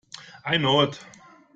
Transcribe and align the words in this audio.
I 0.43 0.57
knew 0.57 0.79
it! 0.81 0.99